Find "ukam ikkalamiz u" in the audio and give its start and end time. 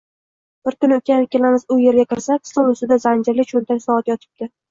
1.01-1.75